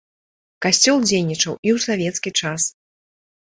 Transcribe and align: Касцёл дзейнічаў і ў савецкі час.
Касцёл 0.65 0.97
дзейнічаў 1.09 1.51
і 1.51 1.69
ў 1.75 1.85
савецкі 1.85 2.29
час. 2.41 2.61